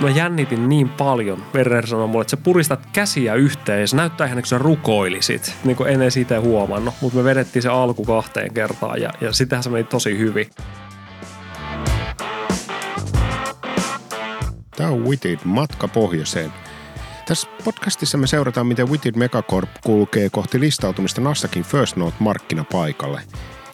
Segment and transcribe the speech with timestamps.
[0.00, 1.42] mä jännitin niin paljon.
[1.54, 5.54] Verrer sanoi mulle, että sä puristat käsiä yhteen ja se näyttää ihan, kun sä rukoilisit.
[5.64, 9.32] Niin kuin en edes itse huomannut, mutta me vedettiin se alku kahteen kertaan ja, ja
[9.32, 10.50] sitähän se meni tosi hyvin.
[14.76, 16.52] Tämä on Witted matka pohjoiseen.
[17.28, 23.20] Tässä podcastissa me seurataan, miten Witted Megacorp kulkee kohti listautumista Nassakin First Note-markkinapaikalle.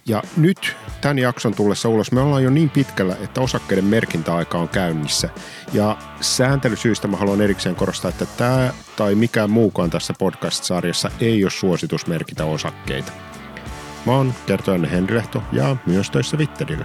[0.06, 4.68] Ja nyt tämän jakson tullessa ulos me ollaan jo niin pitkällä, että osakkeiden merkintäaika on
[4.68, 5.28] käynnissä.
[5.72, 11.50] Ja sääntelysyistä mä haluan erikseen korostaa, että tämä tai mikään muukaan tässä podcast-sarjassa ei ole
[11.50, 13.12] suositus merkitä osakkeita.
[14.06, 16.84] Mä oon kertojanne Henri Lehto ja myös töissä Witterillä.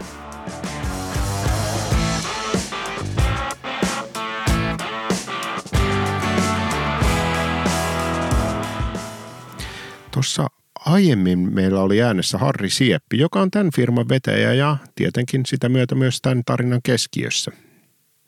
[10.11, 10.47] Tuossa
[10.88, 15.95] aiemmin meillä oli äänessä Harri Sieppi, joka on tämän firman vetäjä ja tietenkin sitä myötä
[15.95, 17.52] myös tämän tarinan keskiössä.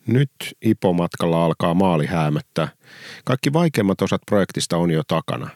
[0.08, 0.32] Nyt
[0.62, 2.68] IPO-matkalla alkaa maali häämöttää.
[3.26, 5.50] Kaikki vaikeimmat osat projektista on jo takana.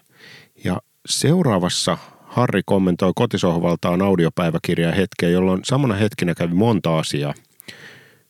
[0.63, 7.33] Ja seuraavassa Harri kommentoi kotisohvaltaan audiopäiväkirjaa hetkeä, jolloin samana hetkenä kävi monta asiaa–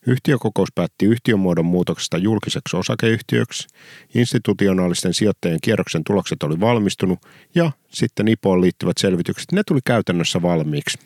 [0.07, 3.67] Yhtiökokous päätti yhtiömuodon muutoksesta julkiseksi osakeyhtiöksi,
[4.15, 7.19] institutionaalisten sijoittajien kierroksen tulokset oli valmistunut
[7.55, 10.97] ja sitten IPOon liittyvät selvitykset, ne tuli käytännössä valmiiksi.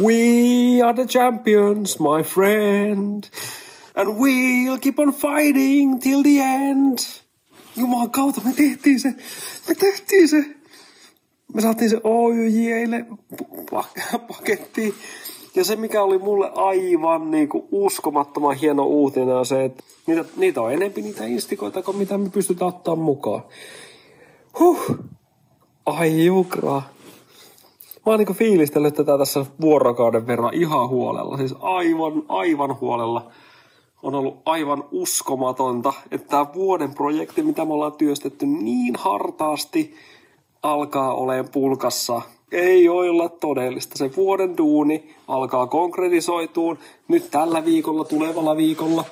[0.00, 3.24] We are the champions, my friend,
[3.94, 6.98] and we'll keep on fighting till the end.
[7.76, 9.08] Jumalan kautta me tehtiin se,
[9.68, 10.44] me tehtiin se.
[11.54, 13.06] Me saatiin se OYJille
[14.28, 14.94] pakettiin.
[15.56, 20.24] Ja se, mikä oli mulle aivan niin kuin uskomattoman hieno uutinen, on se, että niitä,
[20.36, 23.42] niitä on enempi niitä instikoita kuin mitä me pystytään ottaa mukaan.
[24.58, 24.98] Huh.
[25.86, 26.82] Ai jukra.
[28.06, 31.36] Mä oon niin fiilistellyt tätä tässä vuorokauden verran ihan huolella.
[31.36, 33.30] Siis aivan, aivan huolella.
[34.02, 39.94] On ollut aivan uskomatonta, että tämä vuoden projekti, mitä me ollaan työstetty niin hartaasti,
[40.62, 43.98] alkaa olemaan pulkassa– ei olla todellista.
[43.98, 49.04] Se vuoden duuni alkaa konkretisoituun nyt tällä viikolla, tulevalla viikolla.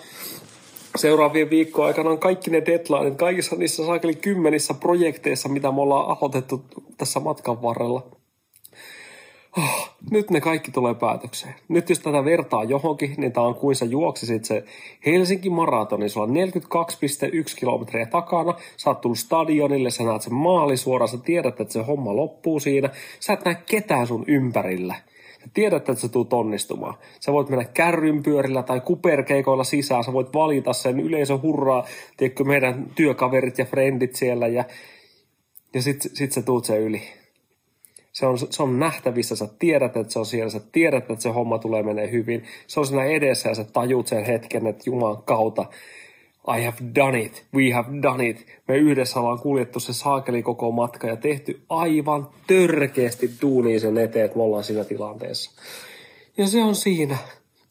[0.97, 6.17] Seuraavien viikkojen aikana on kaikki ne deadlineit, kaikissa niissä saakeli kymmenissä projekteissa, mitä me ollaan
[6.19, 6.62] aloitettu
[6.99, 8.03] tässä matkan varrella.
[9.59, 11.54] Oh, nyt ne kaikki tulee päätökseen.
[11.69, 14.65] Nyt jos tätä vertaa johonkin, niin tämä on kuin sä juoksisit se
[15.06, 16.09] Helsinki maratoni.
[16.09, 18.54] Sulla on 42,1 kilometriä takana.
[18.76, 22.60] Sä oot tullut stadionille, sä näet sen maali suoraan, sä tiedät, että se homma loppuu
[22.60, 22.91] siinä.
[23.20, 24.94] Sä et näe ketään sun ympärillä.
[25.41, 26.94] Sä tiedät, että sä tulet onnistumaan.
[27.20, 30.04] Sä voit mennä kärrynpyörillä tai kuperkeikoilla sisään.
[30.04, 34.47] Sä voit valita sen yleisö hurraa, tiedätkö, meidän työkaverit ja frendit siellä.
[34.47, 34.64] Ja,
[35.75, 37.03] ja sit, sit sä tuut sen yli
[38.14, 41.28] se on, se on nähtävissä, sä tiedät, että se on siellä, sä tiedät, että se
[41.28, 42.44] homma tulee menee hyvin.
[42.66, 45.66] Se on siinä edessä ja sä tajut sen hetken, että Jumalan kautta,
[46.56, 48.47] I have done it, we have done it.
[48.69, 54.25] Me yhdessä ollaan kuljettu se saakeli koko matka ja tehty aivan törkeästi duunia sen eteen,
[54.25, 55.50] että me ollaan siinä tilanteessa.
[56.36, 57.19] Ja se on siinä.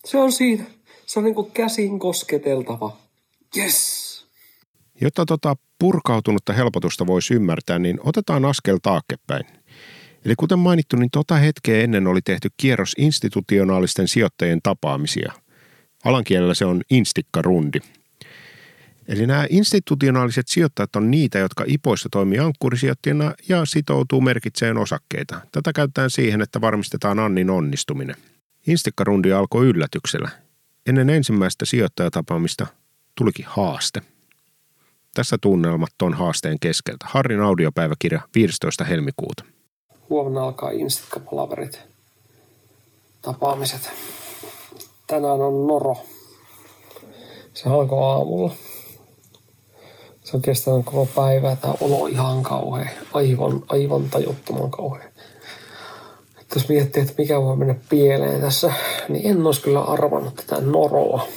[0.05, 0.63] Se on siinä.
[1.05, 2.97] Se on niin kuin käsin kosketeltava.
[3.57, 4.03] Yes!
[5.01, 9.45] Jotta tota purkautunutta helpotusta voisi ymmärtää, niin otetaan askel taaksepäin.
[10.25, 15.33] Eli kuten mainittu, niin tota hetkeä ennen oli tehty kierros institutionaalisten sijoittajien tapaamisia.
[16.05, 17.79] Alankielellä se on instikkarundi.
[19.07, 25.41] Eli nämä institutionaaliset sijoittajat on niitä, jotka IPOissa toimii ankkurisijoittajina ja sitoutuu merkitseen osakkeita.
[25.51, 28.15] Tätä käytetään siihen, että varmistetaan Annin onnistuminen.
[28.67, 30.29] Instikkarundi alkoi yllätyksellä.
[30.85, 32.67] Ennen ensimmäistä sijoittajatapaamista
[33.15, 34.01] tulikin haaste.
[35.13, 37.05] Tässä tunnelmat on haasteen keskeltä.
[37.09, 38.83] Harrin audiopäiväkirja 15.
[38.83, 39.52] helmikuuta
[40.09, 41.79] huomenna alkaa instikka-palaverit,
[43.21, 43.91] tapaamiset.
[45.07, 45.97] Tänään on noro.
[47.53, 48.51] Se alkoi aamulla.
[50.23, 51.55] Se on kestänyt koko päivä.
[51.55, 52.89] Tämä olo ihan kauhea.
[53.13, 55.07] Aivan, aivan tajuttoman kauhea.
[56.41, 58.73] Että jos miettii, että mikä voi mennä pieleen tässä,
[59.09, 61.27] niin en olisi kyllä arvannut tätä noroa.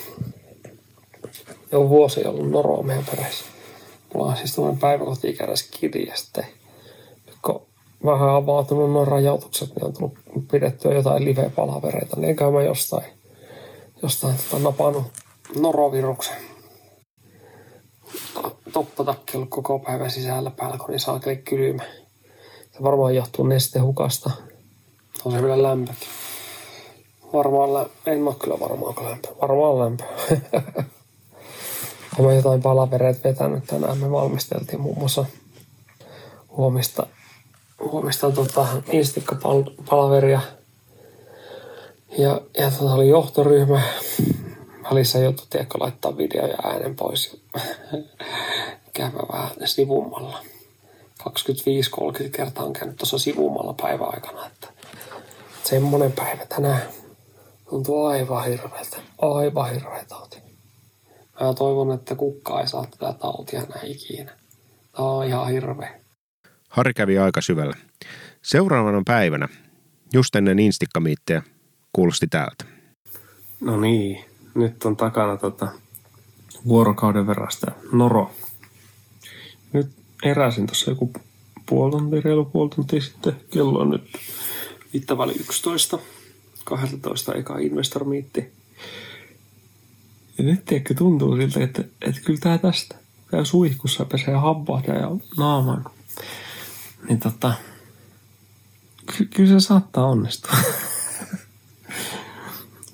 [1.72, 3.44] Jo vuosi ollut noroa meidän perässä.
[4.14, 6.46] Mulla on siis tämmöinen päiväkoti-ikäräiskirja sitten
[8.06, 10.18] vähän avautunut nuo rajoitukset, niin on tullut
[10.50, 13.04] pidettyä jotain live-palavereita, niin enkä mä jostain,
[14.02, 15.04] jostain tota, napannut
[15.58, 16.36] noroviruksen.
[18.72, 21.82] Toppatakki ollut koko päivän sisällä päällä, kun niin saakeli kylmä.
[22.72, 24.30] Se varmaan johtuu nestehukasta.
[25.24, 26.08] On se vielä lämpökin.
[27.32, 29.28] Varmaan lä- en mä kyllä varmaan lämpö.
[29.40, 30.04] Varmaan lämpö.
[32.18, 33.98] Olen jotain palavereita vetänyt tänään.
[33.98, 35.24] Me valmisteltiin muun muassa
[36.48, 37.06] huomista
[37.96, 40.40] huomista tota, instikkapalveria.
[42.18, 43.82] Ja, ja tota oli johtoryhmä.
[44.90, 47.60] välissä joutui tiedätkö, laittaa video ja äänen pois ja
[48.92, 50.38] käydä vähän sivummalla.
[51.20, 54.68] 25-30 kertaa on käynyt tuossa sivummalla päivän aikana, että
[55.64, 56.82] semmonen päivä tänään
[57.70, 60.36] tuntuu aivan hirveältä, aivan hirveä tauti.
[61.40, 64.32] Mä toivon, että kukka ei saa tätä tautia näin ikinä.
[64.92, 66.05] Tämä on ihan hirveä.
[66.76, 67.76] Harri kävi aika syvällä.
[68.42, 69.48] Seuraavana päivänä,
[70.12, 71.42] just ennen instikkamiittejä,
[71.92, 72.64] kuulosti täältä.
[73.60, 74.24] No niin,
[74.54, 75.68] nyt on takana tota
[76.68, 78.30] vuorokauden verrasta noro.
[79.72, 79.90] Nyt
[80.24, 81.12] eräsin tuossa joku
[81.66, 83.36] puoli tuntia, reilu puoli tuntia sitten.
[83.50, 84.12] Kello on nyt
[84.92, 85.98] viittaväli 11.
[86.64, 88.52] 12 eka investormiitti.
[90.38, 92.96] Ja nyt tiedätkö, tuntuu siltä, että, että kyllä tää tästä.
[93.30, 95.84] Tää suihkussa pesee hampahda ja naaman.
[97.08, 97.52] Niin tota,
[99.16, 100.52] ky- kyllä se saattaa onnistua.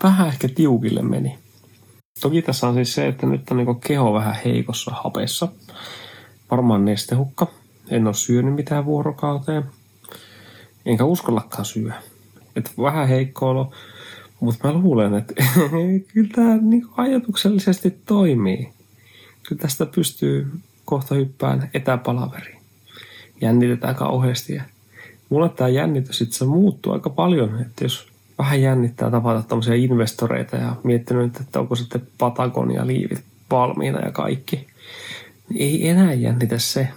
[0.02, 1.38] Vähän ehkä tiukille meni.
[2.20, 5.48] Toki tässä on siis se, että nyt on niinku keho vähän heikossa hapessa.
[6.50, 7.46] Varmaan nestehukka.
[7.88, 9.64] En ole syönyt mitään vuorokauteen.
[10.86, 11.92] Enkä uskallakaan syö.
[12.56, 13.72] Et vähän heikkoilo.
[14.40, 15.34] Mutta mä luulen, että
[16.12, 18.72] kyllä tämä niinku ajatuksellisesti toimii.
[19.48, 20.50] Kyllä tästä pystyy
[20.84, 22.61] kohta hyppään etäpalaveriin.
[23.42, 24.54] Jännitetään kauheasti.
[24.54, 24.62] Ja
[25.28, 27.60] mulle tämä jännitys itse muuttuu aika paljon.
[27.60, 28.08] Että jos
[28.38, 34.66] vähän jännittää tavata tämmöisiä investoreita ja miettinyt, että onko sitten Patagonia liivit valmiina ja kaikki.
[35.48, 36.88] Niin ei enää jännitä se.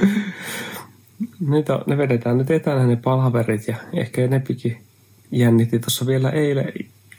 [1.40, 4.82] nyt on, ne vedetään nyt etänä ne palaverit ja ehkä enempikin
[5.30, 6.72] jännitti tuossa vielä eilen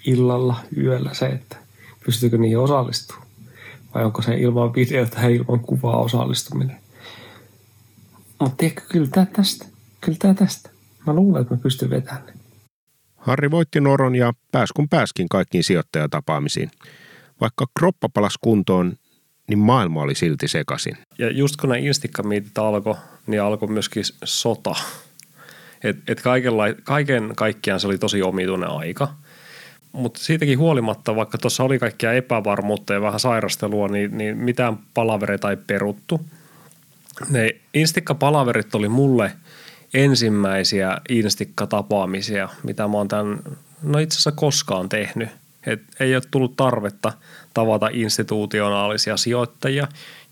[0.05, 1.57] illalla yöllä se, että
[2.05, 3.27] pystyykö niihin osallistumaan.
[3.95, 6.80] Vai onko se ilman videota ja ilman kuvaa osallistuminen.
[8.41, 9.65] Mutta tiedätkö, kyllä tämä tästä.
[10.01, 10.69] Kyllä tämä tästä.
[11.07, 12.33] Mä luulen, että mä pystyn vetämään ne.
[13.15, 16.71] Harri voitti Noron ja pääs kun pääskin kaikkiin sijoittajatapaamisiin.
[17.41, 18.93] Vaikka kroppa palas kuntoon,
[19.47, 20.97] niin maailma oli silti sekaisin.
[21.17, 22.95] Ja just kun nämä instikkamiitit alkoi,
[23.27, 24.75] niin alkoi myöskin sota.
[25.83, 26.21] Et, et
[26.83, 29.13] kaiken kaikkiaan se oli tosi omituinen aika.
[29.91, 35.49] Mutta siitäkin huolimatta, vaikka tuossa oli kaikkia epävarmuutta ja vähän sairastelua, niin, niin mitään palavereita
[35.49, 36.21] ei peruttu.
[37.29, 39.31] Ne instikka-palaverit oli mulle
[39.93, 43.39] ensimmäisiä instikka-tapaamisia, mitä mä oon tämän,
[43.83, 45.29] no itse asiassa koskaan tehnyt.
[45.65, 47.13] Et ei ole tullut tarvetta
[47.53, 49.87] tavata institutionaalisia sijoittajia.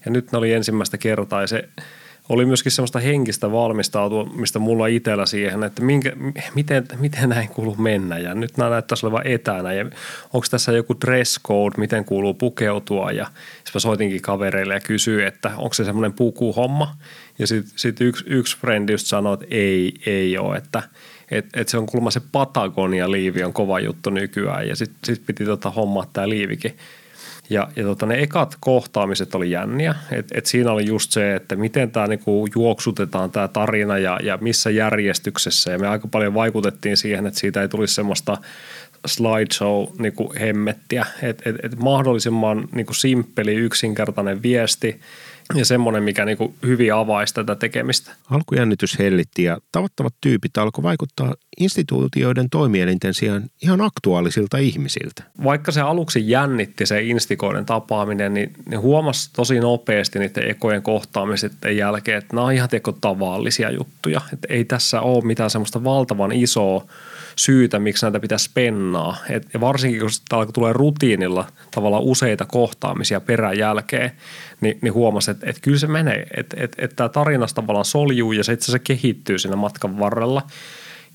[0.06, 1.70] Ja nyt ne oli ensimmäistä kertaa ja se
[2.30, 6.12] oli myöskin semmoista henkistä valmistautumista mulla itsellä siihen, että minkä,
[6.56, 8.18] miten, miten näin kuuluu mennä?
[8.18, 9.74] Ja nyt nämä näyttäisi olevan etänä.
[9.74, 9.86] Ja
[10.34, 13.12] onko tässä joku dress code, miten kuuluu pukeutua?
[13.12, 13.28] Ja
[13.64, 16.96] sitten soitinkin kavereille ja kysyin, että onko se semmoinen pukuhomma?
[17.40, 20.84] Ja sitten sit yksi, yksi frendi just sanoi, että ei, ei ole, että
[21.32, 24.68] et, et se on kuulemma se Patagonia-liivi on kova juttu nykyään.
[24.68, 26.78] Ja sitten sit piti tota hommaa tämä liivikin–
[27.50, 29.96] ja, ja tota, ne ekat kohtaamiset oli jänniä.
[30.12, 34.38] Et, et siinä oli just se, että miten tämä niinku juoksutetaan tämä tarina ja, ja
[34.42, 35.72] missä järjestyksessä.
[35.72, 38.38] Ja me aika paljon vaikutettiin siihen, että siitä ei tulisi semmoista
[39.08, 41.06] slideshow-hemmettiä.
[41.22, 45.00] Että et, et mahdollisimman niinku simppeli, yksinkertainen viesti–
[45.56, 48.12] ja semmoinen, mikä niin kuin hyvin avaisi tätä tekemistä.
[48.30, 55.24] Alkujännitys hellitti ja tavattavat tyypit alkoi vaikuttaa instituutioiden toimielinten sijaan ihan aktuaalisilta ihmisiltä.
[55.44, 61.78] Vaikka se aluksi jännitti se instikoiden tapaaminen, niin, niin huomasi tosi nopeasti niiden ekojen kohtaamisten
[61.78, 64.22] jälkeen, että nämä on ihan teko tavallisia juttuja.
[64.34, 66.86] Että ei tässä ole mitään semmoista valtavan isoa
[67.36, 69.18] syytä, miksi näitä pitäisi pennaa.
[69.30, 74.12] Et, varsinkin, kun tulee rutiinilla tavallaan useita kohtaamisia perän jälkeen,
[74.62, 76.28] niin, niin huomasi, että, että kyllä se menee.
[76.38, 80.42] Että, että, että tämä tarina tavallaan soljuu ja se itse asiassa kehittyy siinä matkan varrella.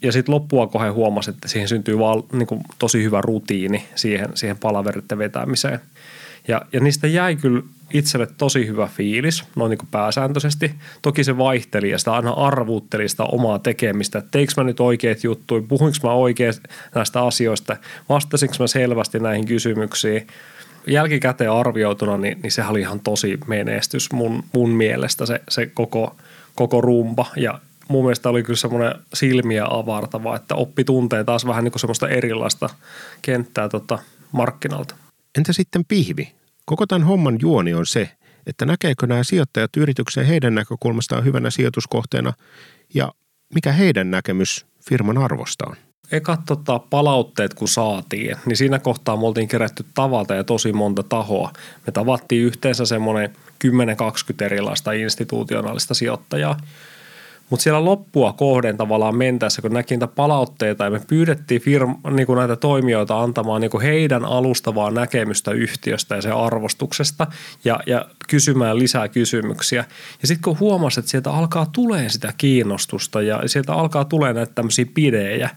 [0.03, 4.29] Ja sitten loppua kohden huomasi, että siihen syntyy vaan niin kuin, tosi hyvä rutiini siihen,
[4.35, 5.81] siihen palaveritten vetämiseen.
[6.49, 7.63] Ja, ja niistä jäi kyllä
[7.95, 10.75] itselle tosi hyvä fiilis, noin niin kuin pääsääntöisesti.
[11.03, 15.25] Toki se vaihteli ja sitä aina arvuutteli sitä omaa tekemistä, että teikö mä nyt oikeat
[15.25, 16.55] juttuja, puhuinko mä oikein
[16.95, 17.77] näistä asioista,
[18.09, 20.27] vastasinko mä selvästi näihin kysymyksiin.
[20.87, 26.17] Jälkikäteen arvioituna, niin, niin sehän oli ihan tosi menestys mun, mun mielestä se, se koko,
[26.55, 31.65] koko rumpa ja mun mielestä oli kyllä semmoinen silmiä avartava, että oppi tuntee taas vähän
[31.65, 32.71] niin kuin semmoista erilaista
[33.23, 33.99] kenttää tota
[34.33, 34.95] markkinalta.
[35.39, 36.33] Entä sitten pihvi?
[36.65, 38.11] Koko tämän homman juoni on se,
[38.47, 42.33] että näkeekö nämä sijoittajat yrityksen heidän näkökulmastaan hyvänä sijoituskohteena
[42.95, 43.13] ja
[43.55, 45.77] mikä heidän näkemys firman arvosta on.
[46.13, 51.03] Ekat tota, palautteet kun saatiin, niin siinä kohtaa me oltiin kerätty tavalta ja tosi monta
[51.03, 51.53] tahoa.
[51.87, 53.69] Me tavattiin yhteensä semmoinen 10-20
[54.45, 56.61] erilaista institutionaalista sijoittajaa.
[57.55, 62.27] Mutta siellä loppua kohden tavallaan mentäessä, kun näki niitä palautteita ja me pyydettiin firma, niin
[62.27, 67.27] kuin näitä toimijoita antamaan niin kuin heidän alustavaa näkemystä yhtiöstä ja sen arvostuksesta
[67.65, 69.85] ja, ja kysymään lisää kysymyksiä.
[70.23, 74.53] Ja sitten kun huomasi, että sieltä alkaa tulee sitä kiinnostusta ja sieltä alkaa tulee näitä
[74.55, 75.51] tämmöisiä pidejä,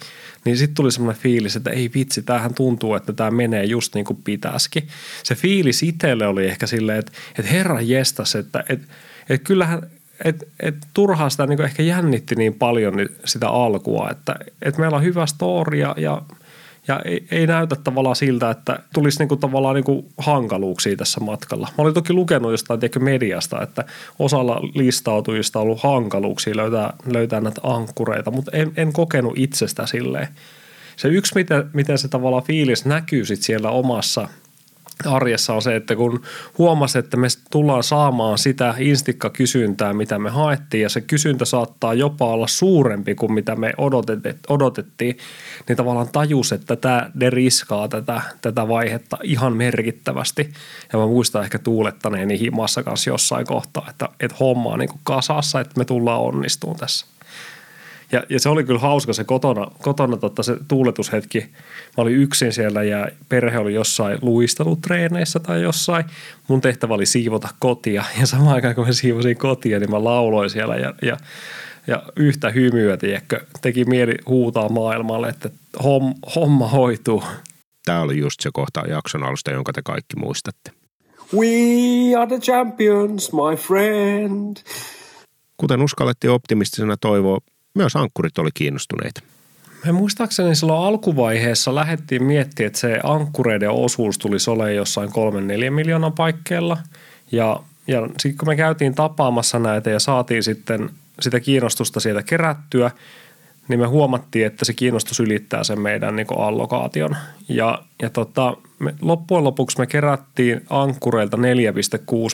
[0.45, 4.05] niin sitten tuli semmoinen fiilis, että ei vitsi, tämähän tuntuu, että tämä menee just niin
[4.05, 4.87] kuin pitäisikin.
[5.23, 8.87] Se fiilis itselle oli ehkä silleen, että, että herra jestas, että, että,
[9.29, 14.35] että kyllähän et, et turhaa sitä niin ehkä jännitti niin paljon niin sitä alkua, että
[14.61, 16.21] et meillä on hyvä story ja, ja,
[16.87, 21.19] ja ei, ei näytä tavallaan siltä, että tulisi niin kuin tavallaan niin kuin hankaluuksia tässä
[21.19, 21.67] matkalla.
[21.77, 23.83] Mä olin toki lukenut jostain tiedätkö, mediasta, että
[24.19, 30.27] osalla listautujista on ollut hankaluuksia löytää, löytää näitä ankkureita, mutta en, en kokenut itsestä silleen.
[30.95, 34.27] Se yksi, miten, miten se tavallaan fiilis näkyy sit siellä omassa–
[35.05, 36.21] arjessa on se, että kun
[36.57, 42.25] huomasi, että me tullaan saamaan sitä instikka-kysyntää, mitä me haettiin, ja se kysyntä saattaa jopa
[42.25, 43.73] olla suurempi kuin mitä me
[44.49, 45.17] odotettiin,
[45.67, 50.53] niin tavallaan tajus, että tämä deriskaa tätä, tätä vaihetta ihan merkittävästi.
[50.93, 55.59] Ja mä muistan ehkä tuulettaneeni himassa kanssa jossain kohtaa, että, että homma on niin kasassa,
[55.59, 57.16] että me tullaan onnistumaan tässä.
[58.11, 61.39] Ja, ja se oli kyllä hauska se kotona, kotona totta, se tuuletushetki.
[61.97, 66.05] Mä olin yksin siellä ja perhe oli jossain luistelutreeneissä tai jossain.
[66.47, 70.49] Mun tehtävä oli siivota kotia ja samaan aikaan kun mä siivosin kotia, niin mä lauloin
[70.49, 71.17] siellä ja, ja,
[71.87, 75.49] ja yhtä hymyä, tiedätkö, teki mieli huutaa maailmalle, että
[75.83, 77.23] homma, homma hoituu.
[77.85, 80.71] Tämä oli just se kohta jakson alusta, jonka te kaikki muistatte.
[81.33, 84.57] We are the champions, my friend.
[85.57, 87.39] Kuten uskallettiin optimistisena toivoa,
[87.77, 89.21] myös ankkurit oli kiinnostuneita.
[89.85, 95.11] Me muistaakseni silloin alkuvaiheessa lähdettiin miettimään, että se ankkureiden osuus tulisi olemaan jossain 3-4
[95.71, 96.77] miljoonan paikkeilla.
[97.31, 100.89] Ja, ja sitten kun me käytiin tapaamassa näitä ja saatiin sitten
[101.21, 102.91] sitä kiinnostusta sieltä kerättyä,
[103.67, 107.15] niin me huomattiin, että se kiinnostus ylittää sen meidän niin allokaation.
[107.49, 111.43] Ja, ja tota, me, loppujen lopuksi me kerättiin ankkureilta 4,6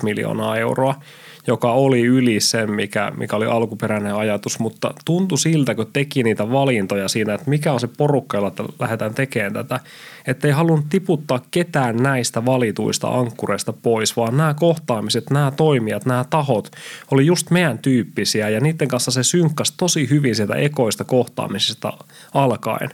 [0.04, 0.96] miljoonaa euroa–
[1.48, 6.52] joka oli yli sen, mikä, mikä oli alkuperäinen ajatus, mutta tuntui siltä, kun teki niitä
[6.52, 9.80] valintoja siinä, että mikä on se porukka, jolla lähdetään tekemään tätä,
[10.28, 16.26] että ei halunnut tiputtaa ketään näistä valituista ankkureista pois, vaan nämä kohtaamiset, nämä toimijat, nämä
[16.30, 16.72] tahot
[17.12, 21.94] oli just meidän tyyppisiä ja niiden kanssa se synkkas tosi hyvin sieltä ekoista kohtaamisesta
[22.34, 22.90] alkaen.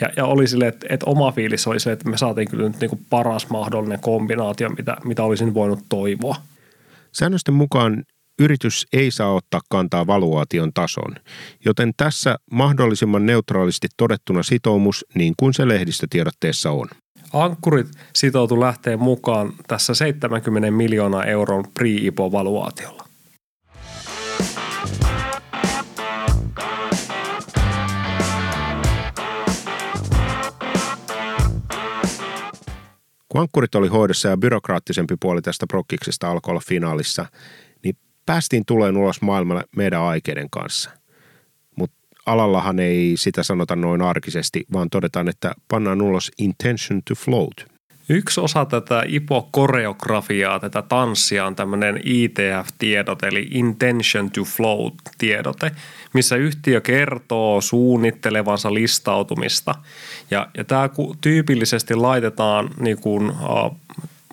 [0.00, 2.80] Ja, ja oli sille, että, että oma fiilis oli se, että me saatiin kyllä nyt
[2.80, 6.36] niin kuin paras mahdollinen kombinaatio, mitä, mitä olisin voinut toivoa.
[7.12, 8.04] Säännösten mukaan
[8.38, 11.14] yritys ei saa ottaa kantaa valuaation tason,
[11.64, 16.88] joten tässä mahdollisimman neutraalisti todettuna sitoumus niin kuin se lehdistötiedotteessa on.
[17.32, 23.11] Ankkurit sitoutu lähtee mukaan tässä 70 miljoonaa euron pre-IPO-valuaatiolla.
[33.32, 37.26] Kun ankkurit oli hoidossa ja byrokraattisempi puoli tästä prokkiksesta alkoi olla finaalissa,
[37.84, 37.96] niin
[38.26, 40.90] päästiin tuleen ulos maailmalle meidän aikeiden kanssa.
[41.76, 41.96] Mutta
[42.26, 47.54] alallahan ei sitä sanota noin arkisesti, vaan todetaan, että pannaan ulos intention to float–
[48.08, 55.70] Yksi osa tätä IPO-koreografiaa, tätä tanssia on tämmöinen ITF-tiedote, eli Intention to Flow-tiedote,
[56.12, 59.74] missä yhtiö kertoo suunnittelevansa listautumista.
[60.30, 60.88] Ja, ja tämä
[61.20, 63.76] tyypillisesti laitetaan niin kuin, uh,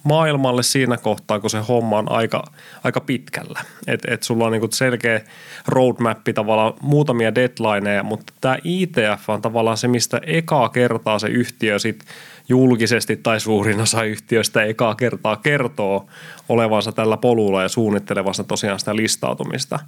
[0.03, 2.43] maailmalle siinä kohtaa, kun se homma on aika,
[2.83, 3.59] aika pitkällä.
[3.87, 5.21] Että et sulla on niinku selkeä
[5.67, 11.79] roadmap tavallaan muutamia deadlineja, mutta tämä ITF on tavallaan se, mistä ekaa kertaa se yhtiö
[11.79, 12.07] sitten
[12.49, 16.09] julkisesti tai suurin osa yhtiöistä ekaa kertaa kertoo
[16.49, 19.79] olevansa tällä polulla ja suunnittelevansa tosiaan sitä listautumista.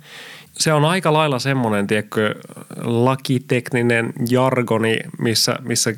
[0.51, 2.35] Se on aika lailla semmoinen, tiedätkö,
[2.83, 5.93] lakitekninen jargoni, missä, missä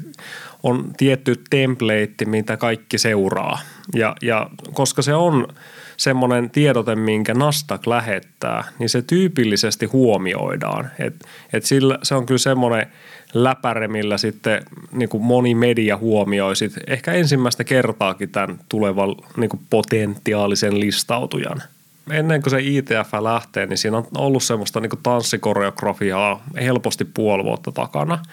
[0.63, 3.59] on tietty template, mitä kaikki seuraa.
[3.95, 5.47] Ja, ja koska se on
[5.97, 10.89] semmoinen tiedote, minkä Nasdaq lähettää, niin se tyypillisesti huomioidaan.
[10.99, 11.15] Et,
[11.53, 12.87] et sillä, se on kyllä semmoinen
[13.33, 19.49] läpäre, millä sitten niin kuin moni media huomioi sit ehkä ensimmäistä kertaakin tämän tulevan niin
[19.49, 21.63] kuin potentiaalisen listautujan.
[22.11, 27.43] Ennen kuin se ITF lähtee, niin siinä on ollut semmoista niin kuin tanssikoreografiaa helposti puoli
[27.43, 28.19] vuotta takana–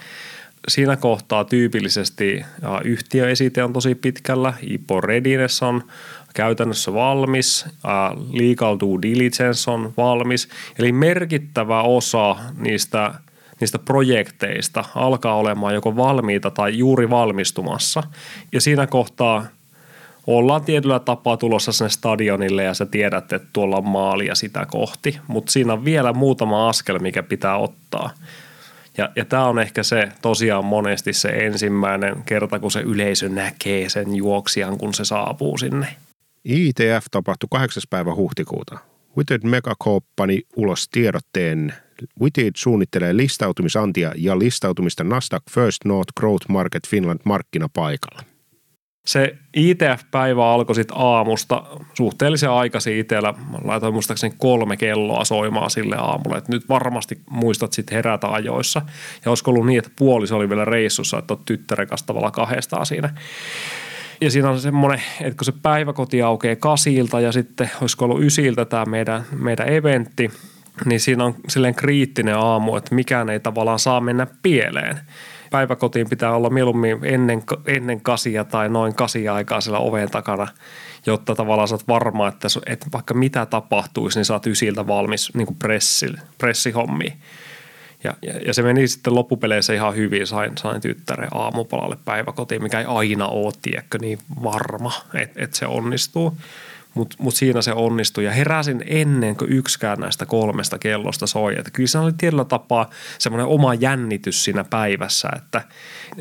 [0.69, 2.45] siinä kohtaa tyypillisesti
[2.85, 5.85] yhtiöesite on tosi pitkällä, IPO readiness on
[6.35, 7.67] käytännössä valmis,
[8.33, 13.15] legal due diligence on valmis, eli merkittävä osa niistä
[13.61, 18.03] niistä projekteista alkaa olemaan joko valmiita tai juuri valmistumassa.
[18.53, 19.47] Ja siinä kohtaa
[20.27, 25.19] ollaan tietyllä tapaa tulossa sinne stadionille ja sä tiedät, että tuolla on maalia sitä kohti,
[25.27, 28.11] mutta siinä on vielä muutama askel, mikä pitää ottaa.
[28.99, 33.89] Ja, ja tämä on ehkä se tosiaan monesti se ensimmäinen kerta, kun se yleisö näkee
[33.89, 35.87] sen juoksijan, kun se saapuu sinne.
[36.45, 37.83] ITF tapahtui 8.
[37.91, 38.79] päivä huhtikuuta.
[39.17, 41.75] Witted Megacorp pani ulos tiedotteen.
[42.21, 48.23] Witted suunnittelee listautumisantia ja listautumista Nasdaq First North Growth Market Finland markkinapaikalla.
[49.07, 53.35] Se ITF-päivä alkoi sitten aamusta suhteellisen aikaisin itsellä.
[53.65, 58.83] Laitoin muistaakseni kolme kelloa soimaan sille aamulle, että nyt varmasti muistat sitten herätä ajoissa.
[59.25, 62.87] Ja olisiko ollut niin, että puoliso oli vielä reissussa, että on tyttären kanssa tavallaan kahdestaan
[62.87, 63.15] siinä.
[64.21, 68.65] Ja siinä on semmoinen, että kun se päiväkoti aukeaa kasilta ja sitten olisiko ollut ysiltä
[68.65, 70.31] tämä meidän, meidän eventti,
[70.85, 75.01] niin siinä on silleen kriittinen aamu, että mikään ei tavallaan saa mennä pieleen
[75.51, 80.49] päiväkotiin pitää olla mieluummin ennen, ennen kasia tai noin kasia aikaa siellä oven takana,
[81.07, 85.35] jotta tavallaan sä oot varma, että, että vaikka mitä tapahtuisi, niin sä oot ysiltä valmis
[85.35, 86.07] niin pressi,
[86.39, 87.13] pressihommiin.
[88.05, 90.27] Ja, ja, ja, se meni sitten loppupeleissä ihan hyvin.
[90.27, 95.67] Sain, sain tyttären aamupalalle päiväkotiin, mikä ei aina ole, tiedätkö, niin varma, että, että se
[95.67, 96.37] onnistuu
[96.95, 98.25] mutta mut siinä se onnistui.
[98.25, 101.55] Ja heräsin ennen kuin yksikään näistä kolmesta kellosta soi.
[101.59, 105.63] Että kyllä se oli tietyllä tapaa semmoinen oma jännitys siinä päivässä, että,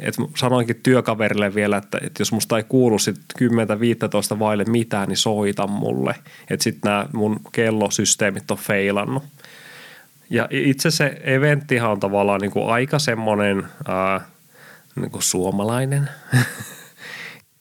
[0.02, 3.50] että sanoinkin työkaverille vielä, että, että jos musta ei kuulu sitten
[4.36, 6.16] 10-15 vaille mitään, niin soita mulle.
[6.50, 9.24] Että sitten nämä mun kellosysteemit on feilannut.
[10.30, 14.22] Ja itse se eventtihan on tavallaan niin kuin aika semmoinen ää,
[14.96, 16.10] niin kuin suomalainen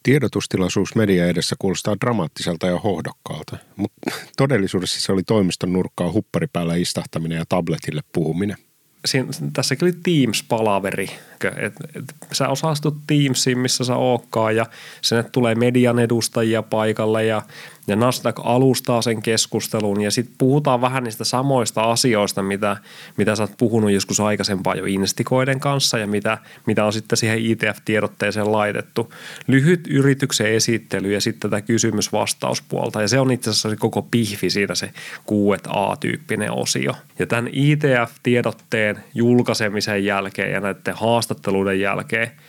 [0.03, 6.47] Tiedotustilaisuus media edessä kuulostaa dramaattiselta ja hohdokkaalta, mutta todellisuudessa se oli toimiston nurkkaa huppari
[6.79, 8.57] istahtaminen ja tabletille puhuminen.
[9.05, 11.11] Siin, tässäkin oli Teams-palaveri,
[11.57, 14.67] että et, sä osastut Teamsiin, missä sä ootkaan ja
[15.03, 17.43] sinne tulee median edustajia paikalle ja
[17.89, 22.77] ja Nasdaq alustaa sen keskustelun ja sitten puhutaan vähän niistä samoista asioista, mitä,
[23.17, 27.39] mitä sä oot puhunut joskus aikaisempaa jo Instikoiden kanssa ja mitä, mitä on sitten siihen
[27.39, 29.13] ITF-tiedotteeseen laitettu.
[29.47, 34.51] Lyhyt yrityksen esittely ja sitten tätä kysymys-vastauspuolta ja se on itse asiassa se koko pihvi
[34.51, 34.91] siinä se
[35.29, 36.93] Q&A-tyyppinen osio.
[37.19, 42.31] Ja tämän ITF-tiedotteen julkaisemisen jälkeen ja näiden haastatteluiden jälkeen–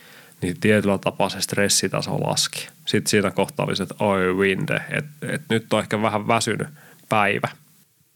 [0.42, 2.68] niin tietyllä tapaa se stressitaso laski.
[2.86, 6.68] Sitten siinä kohtaa oli se, että oi winde, että, että nyt on ehkä vähän väsynyt
[7.08, 7.48] päivä.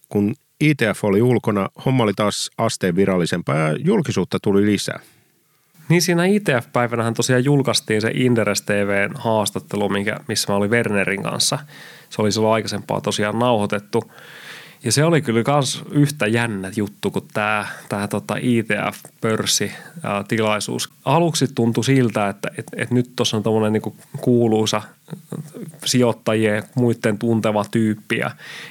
[0.08, 5.00] Kun ITF oli ulkona, homma oli taas asteen virallisempaa ja julkisuutta tuli lisää.
[5.88, 11.58] Niin siinä ITF-päivänähän tosiaan julkaistiin se Inderes TVn haastattelu, mikä, missä mä olin Wernerin kanssa.
[12.10, 14.12] Se oli silloin aikaisempaa tosiaan nauhoitettu.
[14.84, 20.90] Ja se oli kyllä myös yhtä jännä juttu kuin tämä, tämä tota ITF-pörssitilaisuus.
[21.04, 24.82] Aluksi tuntui siltä, että et, et nyt tuossa on tämmöinen niinku kuuluisa
[25.84, 28.30] sijoittajien muiden tunteva tyyppi ja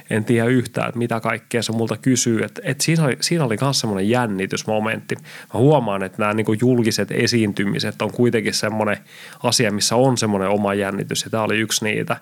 [0.10, 2.44] en tiedä yhtään, että mitä kaikkea se multa kysyy.
[2.44, 5.16] Et, et siinä oli, siinä oli myös semmoinen jännitysmomentti.
[5.16, 8.98] Mä huomaan, että nämä niinku julkiset esiintymiset on kuitenkin semmoinen
[9.44, 12.18] asia, missä on semmoinen oma jännitys ja tämä oli yksi niitä.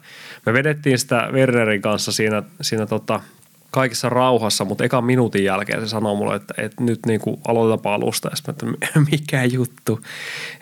[0.45, 3.19] Me vedettiin sitä Wernerin kanssa siinä, siinä tota,
[3.71, 7.93] kaikessa rauhassa, mutta ekan minuutin jälkeen se sanoo mulle, että, että nyt niin kuin aloitetaanpa
[7.93, 8.29] alusta.
[8.29, 8.65] Ja että
[9.11, 9.99] mikä juttu.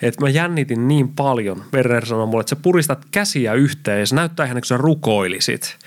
[0.02, 1.64] Että mä jännitin niin paljon.
[1.74, 5.78] Werner sanoi mulle, että sä puristat käsiä yhteen ja se näyttää ihan kuin sä rukoilisit.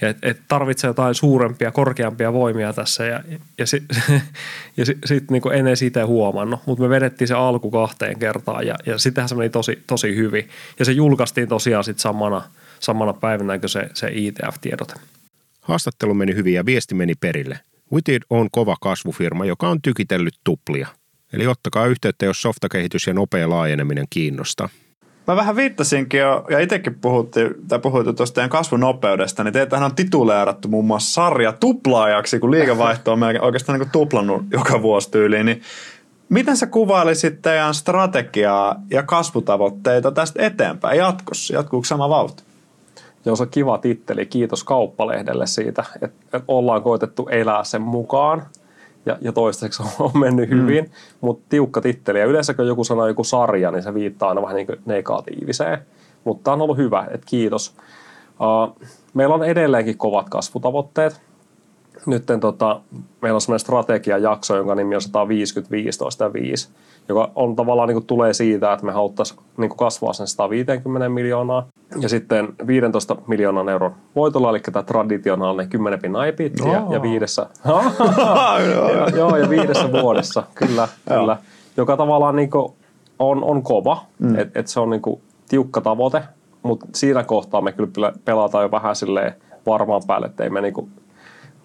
[0.00, 3.06] Ja et, et tarvitsee jotain suurempia, korkeampia voimia tässä.
[3.06, 3.20] Ja,
[3.58, 3.82] ja, si,
[4.76, 6.60] ja sitten sit niin en edes itse huomannut.
[6.66, 10.48] Mutta me vedettiin se alku kahteen kertaan ja, ja sittenhän se meni tosi, tosi hyvin.
[10.78, 12.42] Ja se julkaistiin tosiaan sitten samana,
[12.80, 14.94] samana päivänä kuin se, se ITF-tiedote.
[15.60, 17.60] Haastattelu meni hyvin ja viesti meni perille.
[17.92, 20.88] Witted on kova kasvufirma, joka on tykitellyt tuplia.
[21.32, 24.68] Eli ottakaa yhteyttä, jos softakehitys ja nopea laajeneminen kiinnostaa.
[25.26, 29.94] Mä vähän viittasinkin jo, ja itsekin puhuttiin, tai puhuitte tuosta teidän kasvunopeudesta, niin teitähän on
[29.94, 35.46] tituleerattu muun muassa sarja tuplaajaksi, kun liikevaihto on melkein oikeastaan niin tuplannut joka vuosi tyyliin.
[35.46, 35.62] Niin
[36.28, 41.54] miten sä kuvailisit teidän strategiaa ja kasvutavoitteita tästä eteenpäin jatkossa?
[41.54, 42.42] Jatkuuko sama vauhti?
[43.24, 44.26] Joo, se on kiva titteli.
[44.26, 48.42] Kiitos kauppalehdelle siitä, että, että ollaan koitettu elää sen mukaan.
[49.06, 50.56] Ja, ja toistaiseksi on mennyt mm.
[50.56, 50.90] hyvin, mm.
[51.20, 52.18] mutta tiukka titteli.
[52.18, 55.78] Ja yleensä kun joku sanoo joku sarja, niin se viittaa aina vähän niin kuin negatiiviseen.
[56.24, 57.74] Mutta tämä on ollut hyvä, että kiitos.
[58.40, 61.20] Uh, meillä on edelleenkin kovat kasvutavoitteet.
[62.06, 62.80] Nyt tota,
[63.20, 66.68] meillä on sellainen strategiajakso, jonka nimi on 150, 15 ja 5
[67.10, 71.66] joka on tavallaan niin kuin tulee siitä, että me haluttaisiin niin kasvaa sen 150 miljoonaa.
[72.00, 77.46] Ja sitten 15 miljoonan euron voitolla, eli tämä traditionaalinen 10 pinnan epitti, ja, ja viidessä,
[77.68, 81.36] ja, joo, ja viidessä vuodessa, kyllä, kyllä
[81.76, 82.72] joka tavallaan niin kuin
[83.18, 84.38] on, on kova, mm.
[84.38, 86.22] että et se on niin kuin tiukka tavoite,
[86.62, 89.34] mutta siinä kohtaa me kyllä pelataan jo vähän silleen
[89.66, 90.88] varmaan päälle, että ei me niinku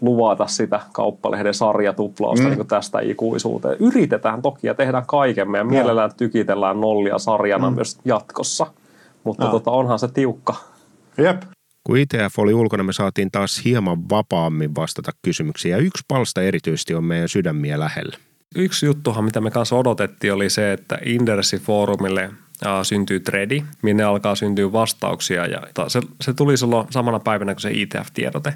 [0.02, 2.56] luvata sitä kauppalehden sarjatuplausta mm.
[2.56, 3.78] niin tästä ikuisuuteen.
[3.80, 7.76] Yritetään toki ja tehdään kaikemme ja mielellään tykitellään nollia sarjana mm.
[7.76, 8.68] myös jatkossa,
[9.24, 10.56] mutta tota, onhan se tiukka.
[11.18, 11.42] Jep.
[11.84, 16.94] Kun ITF oli ulkona, me saatiin taas hieman vapaammin vastata kysymyksiin ja yksi palsta erityisesti
[16.94, 18.18] on meidän sydämiä lähellä.
[18.56, 22.34] Yksi juttuhan, mitä me kanssa odotettiin, oli se, että Indersi-foorumille
[22.84, 27.72] syntyy tredi, minne alkaa syntyä vastauksia ja se, se tuli silloin samana päivänä kuin se
[27.72, 28.54] ITF-tiedote.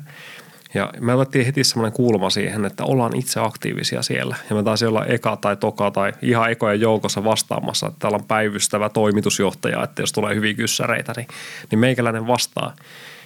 [0.74, 4.36] Ja me otettiin heti semmoinen kulma siihen, että ollaan itse aktiivisia siellä.
[4.50, 8.26] Ja me taisi olla eka tai toka tai ihan ekojen joukossa vastaamassa, että täällä on
[8.26, 11.28] päivystävä toimitusjohtaja, että jos tulee hyviä kyssäreitä, niin,
[11.72, 12.76] niin meikäläinen vastaa.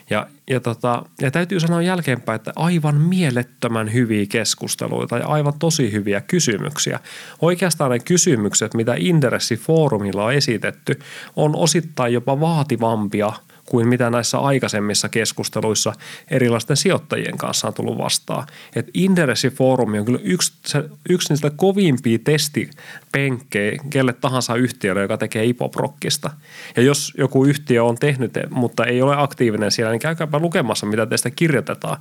[0.09, 5.91] Ja, ja, tota, ja täytyy sanoa jälkeenpäin, että aivan mielettömän hyviä keskusteluita ja aivan tosi
[5.91, 6.99] hyviä kysymyksiä.
[7.41, 10.99] Oikeastaan ne kysymykset, mitä Interessi-foorumilla on esitetty,
[11.35, 13.33] on osittain jopa vaativampia–
[13.73, 15.93] kuin mitä näissä aikaisemmissa keskusteluissa
[16.31, 18.47] erilaisten sijoittajien kanssa on tullut vastaan.
[18.75, 20.53] Et Inderessi-foorumi on kyllä yksi,
[21.09, 22.19] yksi niistä kovimpia
[23.13, 26.29] testipenkkejä kelle tahansa yhtiölle, joka tekee ipoprokkista.
[26.75, 31.05] Ja jos joku yhtiö on tehnyt, mutta ei ole aktiivinen siellä, niin käykääpä lukemassa, mitä
[31.05, 31.97] teistä kirjoitetaan.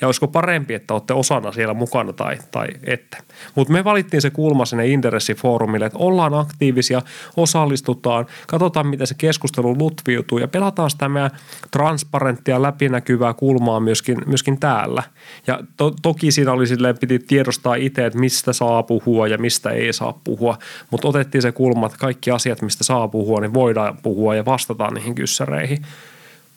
[0.00, 3.16] Ja olisiko parempi, että olette osana siellä mukana tai, tai ette.
[3.54, 7.02] Mutta me valittiin se kulma sinne Inderessi-foorumille, että ollaan aktiivisia,
[7.36, 11.30] osallistutaan, katsotaan, miten se keskustelu lutviutuu ja pelataan sitä meidän
[11.70, 15.02] transparenttia, läpinäkyvää kulmaa myöskin, myöskin täällä.
[15.46, 19.70] Ja to, toki siinä oli silleen, piti tiedostaa itse, että mistä saa puhua ja mistä
[19.70, 20.51] ei saa puhua,
[20.90, 24.94] mutta otettiin se kulma, että kaikki asiat, mistä saa puhua, niin voidaan puhua ja vastataan
[24.94, 25.86] niihin kyssäreihin.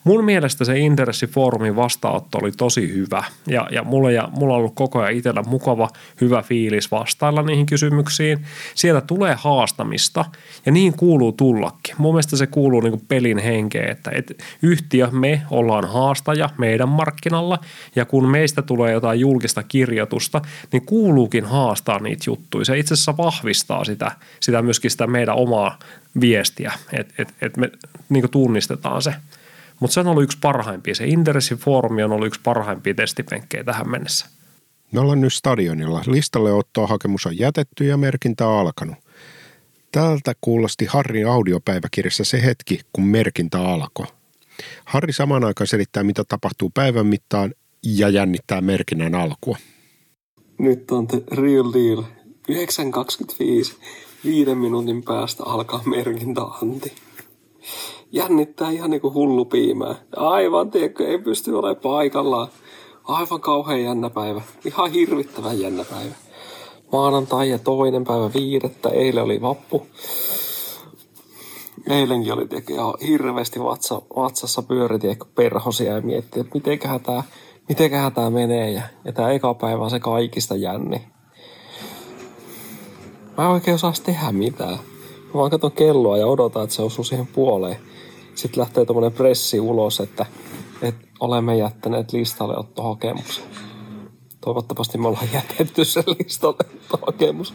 [0.06, 4.76] Mun mielestä se Interessifoorumin vastaanotto oli tosi hyvä ja, ja, mulla, ja mulla on ollut
[4.76, 5.90] koko ajan itsellä mukava,
[6.22, 8.46] hyvä fiilis vastailla niihin kysymyksiin.
[8.76, 10.26] Sieltä tulee haastamista
[10.66, 11.96] ja niin kuuluu tullakin.
[11.98, 17.60] Mun mielestä se kuuluu niin pelin henkeen, että et yhtiö, me ollaan haastaja meidän markkinalla
[17.96, 20.42] ja kun meistä tulee jotain julkista kirjoitusta,
[20.72, 22.66] niin kuuluukin haastaa niitä juttuja.
[22.66, 25.80] Se itse asiassa vahvistaa sitä, sitä myöskin sitä meidän omaa
[26.22, 27.72] viestiä, että et, et me
[28.10, 29.14] niin tunnistetaan se–
[29.80, 30.96] mutta se on ollut yksi parhaimpia.
[30.96, 34.26] Se Interessin foorumi on ollut yksi parhaimpia testipenkkejä tähän mennessä.
[34.92, 36.04] Me ollaan nyt stadionilla.
[36.08, 38.96] Listalle ottoa hakemus on jätetty ja merkintä on alkanut.
[39.92, 44.06] Tältä kuulosti Harrin audiopäiväkirjassa se hetki, kun merkintä alkoi.
[44.86, 49.58] Harri samaan aikaan selittää, mitä tapahtuu päivän mittaan ja jännittää merkinnän alkua.
[50.58, 52.04] Nyt on the real deal.
[52.52, 53.76] 9.25.
[54.26, 56.94] Viiden minuutin päästä alkaa merkintäanti
[58.12, 59.96] jännittää ihan niin kuin hullu piimää.
[60.16, 62.48] Aivan, tiedätkö, ei pysty olemaan paikallaan.
[63.04, 64.42] Aivan kauhean jännä päivä.
[64.66, 66.16] Ihan hirvittävän jännä päivä.
[66.92, 68.90] Maanantai ja toinen päivä viidettä.
[68.90, 69.88] Eilen oli vappu.
[71.90, 77.24] Eilenkin oli ihan hirveästi vatsa, vatsassa pyöri, tiedätkö, perhosia ja mietti, että mitenköhän tämä
[77.70, 78.72] mitenköhän tää menee.
[78.72, 81.08] Ja, ja tämä eka päivä on se kaikista jänni.
[83.38, 84.78] Mä en oikein osaa tehdä mitään.
[85.36, 87.78] Mä vaan katson kelloa ja odotan, että se osuu siihen puoleen
[88.36, 90.26] sitten lähtee tuommoinen pressi ulos, että,
[90.82, 93.44] että olemme jättäneet listalle ottohakemuksen.
[94.42, 97.54] Toivottavasti me ollaan jätetty sen listalle ottohakemus.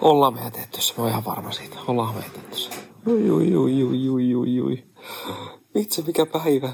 [0.00, 1.76] Ollaan me jätetty se, mä oon ihan varma siitä.
[1.88, 2.70] Ollaan me jätetty se.
[3.06, 4.84] Ui, ui, ui, ui, ui, ui, ui.
[5.74, 6.72] Itse mikä päivä.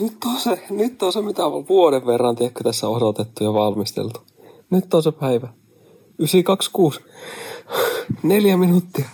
[0.00, 4.20] Nyt on se, nyt on se mitä on vuoden verran, tiedätkö, tässä odotettu ja valmisteltu.
[4.70, 5.48] Nyt on se päivä.
[6.18, 7.00] 926.
[8.22, 9.04] Neljä minuuttia.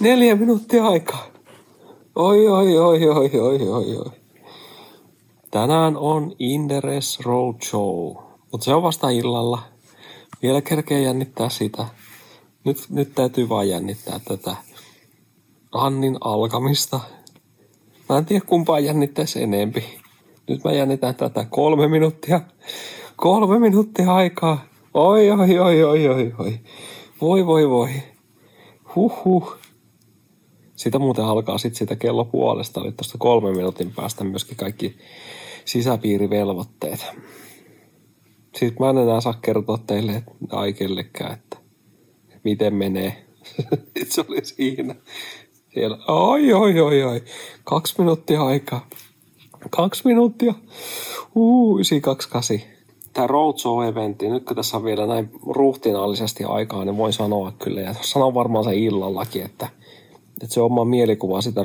[0.00, 1.26] Neljä minuuttia aikaa.
[2.14, 4.10] Oi, oi, oi, oi, oi, oi, oi.
[5.50, 8.16] Tänään on Inderes Roadshow,
[8.52, 9.62] mutta se on vasta illalla.
[10.42, 11.86] Vielä kerkee jännittää sitä.
[12.64, 14.56] Nyt, nyt täytyy vaan jännittää tätä
[15.72, 17.00] Annin alkamista.
[18.08, 19.84] Mä en tiedä kumpaa jännittäisi enempi.
[20.48, 22.40] Nyt mä jännitän tätä kolme minuuttia.
[23.16, 24.64] Kolme minuuttia aikaa.
[24.94, 26.60] Oi, oi, oi, oi, oi, oi.
[27.20, 27.90] Voi, voi, voi.
[28.96, 29.56] Huhhuh.
[30.76, 34.98] Sitä muuten alkaa sitten sitä kello puolesta, eli tuosta kolmen minuutin päästä myöskin kaikki
[35.64, 37.06] sisäpiirivelvoitteet.
[38.56, 41.56] Sitten mä en enää saa kertoa teille aikellekään, että
[42.44, 43.26] miten menee.
[44.10, 44.94] se oli siinä.
[45.74, 47.24] Siellä, oi, oi, oi, oi.
[47.64, 48.88] Kaksi minuuttia aikaa.
[49.70, 50.54] Kaksi minuuttia.
[51.34, 52.79] Uu, 928.
[53.12, 57.94] Tämä Roadshow-eventti, nyt kun tässä on vielä näin ruhtinaallisesti aikaa, niin voin sanoa kyllä, ja
[58.00, 59.68] sanon varmaan se illallakin, että–
[60.42, 61.62] että se oma mielikuva sitä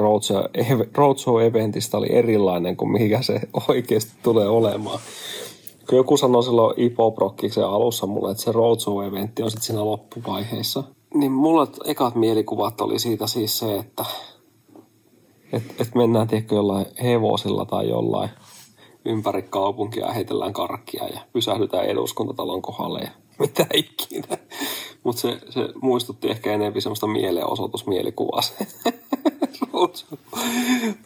[0.93, 4.99] roadshow-eventistä oli erilainen kuin mikä se oikeasti tulee olemaan.
[5.89, 11.31] Kun joku sanoi silloin Ipoprokkiksen alussa mulle, että se roadshow-eventti on sitten siinä loppuvaiheessa, niin
[11.31, 14.05] mulle ekat mielikuvat oli siitä siis se, että
[15.53, 18.29] Että et mennään tiedätkö jollain hevosilla tai jollain
[19.06, 24.38] ympäri kaupunkia ja heitellään karkkia ja pysähdytään eduskuntatalon kohdalle ja mitä ikinä.
[25.04, 28.56] Mutta se, se muistutti ehkä enemmän semmoista mielenosoitusmielikuvaa se
[29.74, 30.20] roadshow,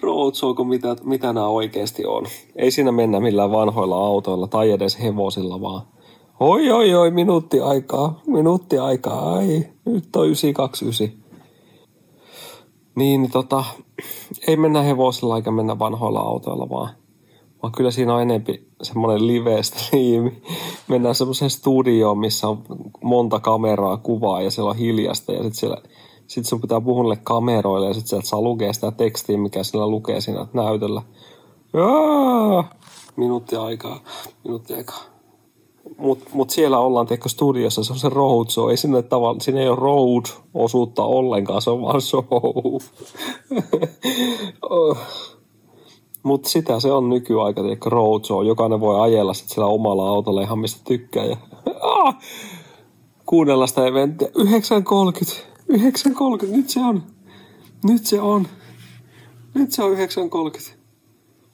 [0.02, 2.26] roadshow mitä, mitä nämä oikeasti on.
[2.56, 5.82] Ei siinä mennä millään vanhoilla autoilla tai edes hevosilla, vaan
[6.40, 11.20] oi oi oi, minuutti aikaa, minuutti aikaa, ai, nyt on 929.
[12.96, 13.64] Niin, niin tota,
[14.48, 16.90] ei mennä hevosilla eikä mennä vanhoilla autoilla, vaan,
[17.62, 20.42] vaan kyllä siinä on enempi semmoinen live-striimi.
[20.88, 22.64] Mennään semmoiseen studioon, missä on
[23.04, 25.82] monta kameraa kuvaa ja siellä on hiljasta ja sitten siellä
[26.30, 30.22] sitten sun pitää puhua kameroille ja sitten sieltä saa lukea sitä tekstiä, mikä sillä lukee
[30.22, 31.02] siinä näytöllä.
[33.16, 34.00] Minuutti aikaa,
[34.44, 35.00] minuutti aikaa.
[35.98, 38.70] Mutta mut siellä ollaan tiedätkö studiossa, se on se road show.
[38.70, 42.26] Ei sinne tavalla, siinä ei ole road-osuutta ollenkaan, se on vaan show.
[46.30, 48.46] Mutta sitä se on nykyaika, tiedätkö, road show.
[48.46, 51.26] Jokainen voi ajella sitten sillä omalla autolla ihan mistä tykkää.
[51.26, 51.38] Ja,
[53.26, 54.28] kuunnella sitä eventtiä.
[54.28, 54.34] 9.30.
[55.72, 57.04] 9.30, nyt se on.
[57.84, 58.48] Nyt se on.
[59.54, 60.00] Nyt se on 9.30.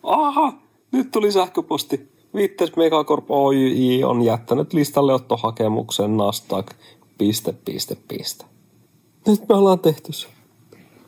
[0.04, 0.54] Aha,
[0.92, 2.10] nyt tuli sähköposti.
[2.36, 6.72] Viittes Megacorp Oy on jättänyt listalle ottohakemuksen Nasdaq.
[7.18, 8.46] Piste, piste, piste.
[9.28, 10.28] Nyt me ollaan tehty se.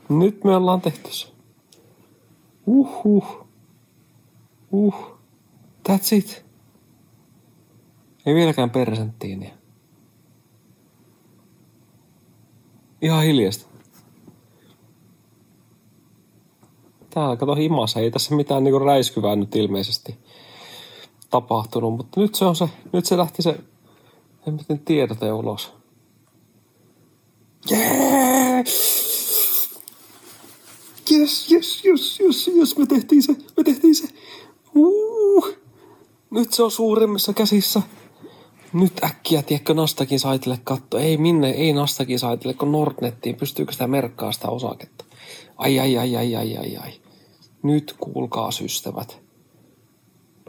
[0.10, 1.28] Nyt me ollaan tehty se.
[2.66, 3.47] Uhuh.
[4.72, 5.18] Uh.
[5.90, 6.46] That's it.
[8.26, 9.54] Ei vieläkään persenttiiniä.
[13.02, 13.68] Ihan hiljasta.
[17.10, 20.18] Täällä kato himassa, ei tässä mitään niinku räiskyvää nyt ilmeisesti
[21.30, 23.60] tapahtunut, mutta nyt se on se, nyt se lähti se,
[24.48, 25.74] en miten tiedote ulos.
[27.72, 28.64] Yeah!
[31.12, 34.08] Yes, yes, yes, yes, yes, me tehtiin se, me tehtiin se.
[34.78, 35.56] Uh,
[36.30, 37.82] nyt se on suuremmissa käsissä.
[38.74, 40.98] Nyt äkkiä, tiedätkö, Nastakin saitille katto.
[40.98, 43.36] Ei minne, ei Nastakin saitille, kun Nordnettiin.
[43.36, 45.06] Pystyykö sitä merkkaa sitä osaketta?
[45.58, 46.92] Ai, ai, ai, ai, ai, ai, ai.
[47.64, 49.22] Nyt kuulkaa systävät.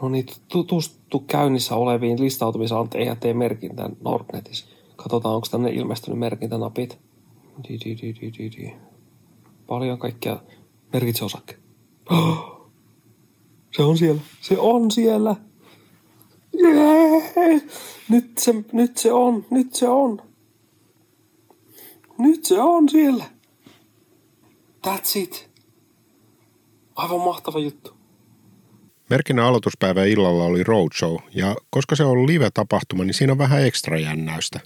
[0.01, 4.65] No niin, tutustu käynnissä oleviin listautumisanteja ja tee merkintää Nordnetissä.
[4.95, 6.99] Katsotaan, onko tänne ilmestynyt merkintänapit.
[7.67, 8.75] Di, di, di, di, di, di.
[9.67, 10.39] Paljon kaikkia
[10.93, 11.59] merkitse osakkeet.
[13.71, 14.21] Se on siellä.
[14.41, 15.35] Se on siellä.
[16.63, 17.61] Yeah.
[18.09, 20.21] Nyt se, nyt se on, nyt se on.
[22.17, 23.25] Nyt se on siellä.
[24.87, 25.49] That's it.
[26.95, 27.93] Aivan mahtava juttu.
[29.09, 33.99] Merkinnän aloituspäivän illalla oli roadshow, ja koska se on live-tapahtuma, niin siinä on vähän ekstra
[33.99, 34.59] jännäystä.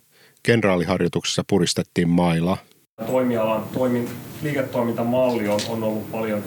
[0.43, 2.57] Kenraaliharjoituksessa puristettiin maila.
[3.05, 4.09] Toimialan toimin,
[4.41, 6.43] liiketoimintamalli on, on ollut paljon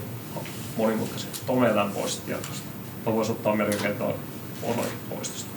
[0.77, 1.39] monimutkaisempi.
[1.47, 2.67] Tomelan pois tietoista.
[3.05, 4.15] Voisi ottaa merkinnän
[5.11, 5.57] poistosta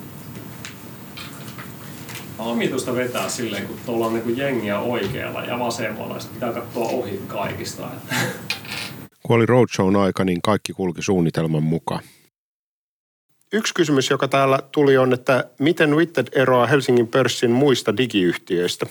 [2.39, 7.21] omitusta vetää silleen, kun tuolla on niin jengiä oikealla ja vasemmalla, ja pitää katsoa ohi
[7.27, 7.87] kaikista.
[9.23, 12.03] Kun oli roadshown aika, niin kaikki kulki suunnitelman mukaan.
[13.53, 18.85] Yksi kysymys, joka täällä tuli on, että miten Witted eroaa Helsingin pörssin muista digiyhtiöistä?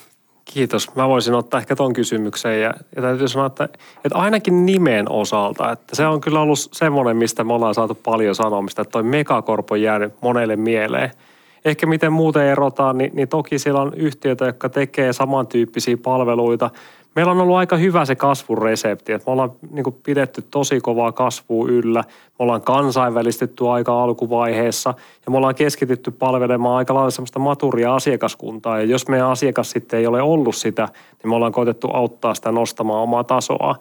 [0.53, 0.95] Kiitos.
[0.95, 3.65] Mä voisin ottaa ehkä ton kysymyksen ja, ja täytyy sanoa, että,
[4.05, 8.35] että ainakin nimen osalta, että se on kyllä ollut semmoinen, mistä me ollaan saatu paljon
[8.35, 11.11] sanomista, että toi Megacorp on jäänyt monelle mieleen–
[11.65, 16.71] ehkä miten muuten erotaan, niin, niin toki siellä on yhtiöitä, jotka tekee samantyyppisiä palveluita.
[17.19, 21.13] Meillä on ollut aika hyvä se kasvuresepti, että me ollaan niin kuin pidetty tosi kovaa
[21.13, 22.05] kasvua yllä.
[22.09, 24.95] Me ollaan kansainvälistetty aika alkuvaiheessa
[25.27, 28.79] ja me ollaan keskitytty palvelemaan aika lailla semmoista maturia asiakaskuntaa.
[28.79, 30.89] Ja jos meidän asiakas sitten ei ole ollut sitä,
[31.23, 33.77] niin me ollaan koitettu auttaa sitä nostamaan omaa tasoa.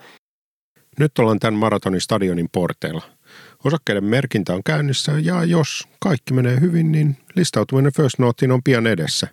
[0.99, 3.01] Nyt ollaan tämän maratonin stadionin porteilla–
[3.65, 8.87] Osakkeiden merkintä on käynnissä ja jos kaikki menee hyvin, niin listautuminen First Noteen on pian
[8.87, 9.27] edessä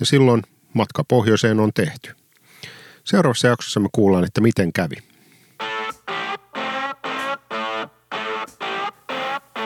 [0.00, 0.42] ja silloin
[0.74, 2.17] matka pohjoiseen on tehty.
[3.08, 4.96] Seuraavassa jaksossa me kuullaan, että miten kävi.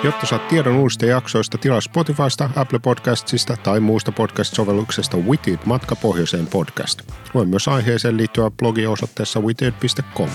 [0.04, 6.46] Jotta saat tiedon uusista jaksoista, tilaa Spotifysta, Apple Podcastsista tai muusta podcast-sovelluksesta Witted Matka Pohjoiseen
[6.46, 7.02] podcast.
[7.34, 10.30] Lue myös aiheeseen liittyvä blogi osoitteessa witted.com.